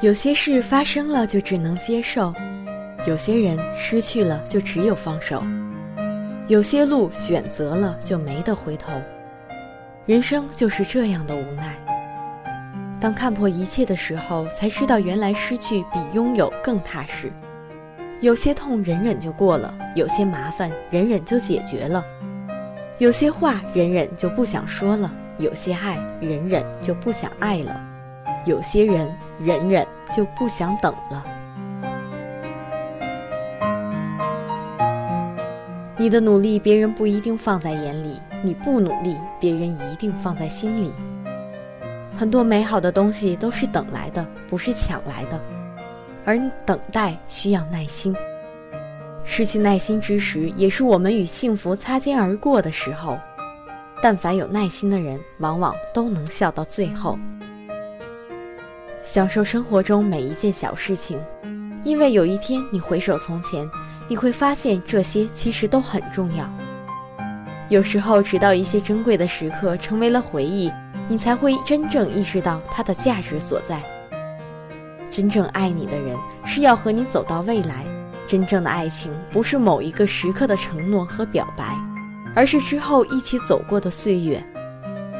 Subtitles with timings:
[0.00, 2.32] 有些事发生了就只能接受，
[3.04, 5.42] 有些人失去了就只有放手，
[6.46, 8.92] 有些路选择了就没得回头。
[10.06, 11.74] 人生就是这样的无奈。
[13.00, 17.32] 当看破一切的时候，才知道原来失去比拥有更踏实。
[18.20, 22.04] 有些痛忍忍就过了，有些麻烦忍忍就解决了，
[22.98, 27.80] 有些话忍忍就不想说了，有些爱忍忍就不想爱了，
[28.46, 29.12] 有些人。
[29.38, 31.24] 忍忍就不想等了。
[35.96, 40.92] 你的努力，别人不一定放在眼里；你不努力，别人一定放在心里。
[42.14, 45.40] 很多美好的东西都是等来的，不是抢来的。
[46.24, 48.14] 而等待需要耐心。
[49.24, 53.18] 失去耐心之时，也是我们与幸福擦肩而过的时候。
[54.00, 57.18] 但凡有耐心的人，往往都能笑到最后。
[59.10, 61.18] 享受生活中每一件小事情，
[61.82, 63.66] 因为有一天你回首从前，
[64.06, 66.46] 你会发现这些其实都很重要。
[67.70, 70.70] 有时候，直到一些珍贵的时刻成为了回忆，
[71.08, 73.82] 你才会真正意识到它的价值所在。
[75.10, 76.14] 真正爱你的人
[76.44, 77.86] 是要和你走到未来，
[78.26, 81.64] 真正的爱情不是某一个时刻的承诺和表白，
[82.36, 84.44] 而是之后一起走过的岁月。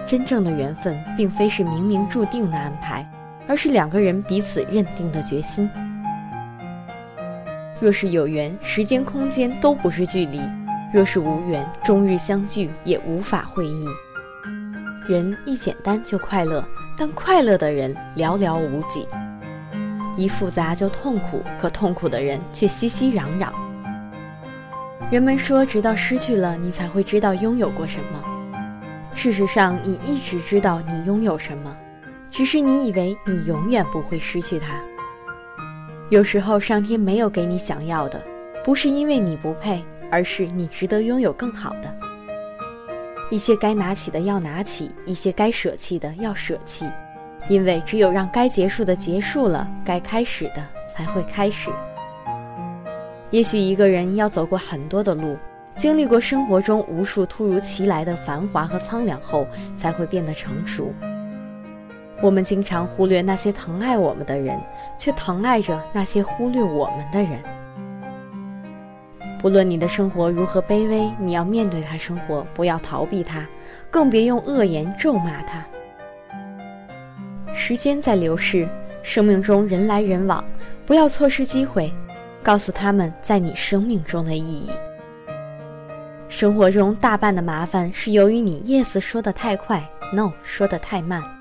[0.07, 3.11] 真正的缘分并非是冥冥注定的安排。
[3.49, 5.69] 而是两个人彼此认定的决心。
[7.81, 10.41] 若是有缘，时间空间都不是距离；
[10.93, 13.87] 若是无缘，终日相聚也无法会意。
[15.09, 16.63] 人一简单就快乐，
[16.97, 19.07] 但快乐的人寥寥无几；
[20.17, 23.49] 一复杂就痛苦，可痛苦的人却熙熙攘攘。
[25.11, 28.23] 人们说，直到失去了，你才会知道拥有过什么。
[29.15, 31.75] 事实上，你一直知道你拥有什么。
[32.39, 34.81] 只是你以为你永远不会失去它。
[36.09, 38.25] 有时候上天没有给你想要的，
[38.63, 41.93] 不是因为你不配，而是你值得拥有更好的。
[43.29, 46.89] 一些该拿起的要拿起，一些该舍弃的要舍弃，
[47.49, 51.73] 因为只有让该结束的结束了，该开始的才会开始。
[53.33, 55.37] 也许一个人要走过很多的路，
[55.77, 59.45] 经历过生活中无数突如其来的繁华和苍凉后，
[59.77, 60.95] 才会变得成熟。
[62.21, 64.61] 我们经常忽略那些疼爱我们的人，
[64.97, 67.43] 却疼爱着那些忽略我们的人。
[69.39, 73.47] 不论你的生活如何卑微，你要面对他生活，不要逃避他，
[73.89, 75.65] 更别用恶言咒骂他。
[77.55, 78.69] 时间在流逝，
[79.01, 80.45] 生命中人来人往，
[80.85, 81.93] 不要错失机会，
[82.43, 84.71] 告诉他们在你生命中的意义。
[86.29, 91.38] 生活中大半的麻烦是由于你 yes 说的太快，no 说的太慢。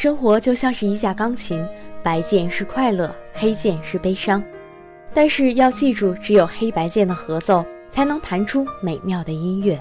[0.00, 1.62] 生活就像是一架钢琴，
[2.02, 4.42] 白键是快乐，黑键是悲伤。
[5.12, 9.78] 但是要记住，只有黑白键的合奏才能弹出美妙的音乐。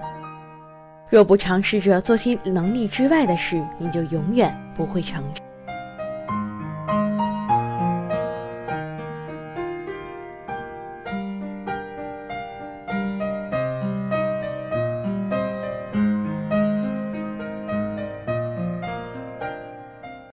[1.09, 5.48] 若不尝试着做些能力之外的事，你就永远不会成长。